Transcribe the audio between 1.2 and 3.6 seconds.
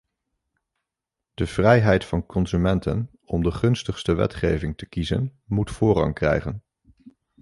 De vrijheid van consumenten om de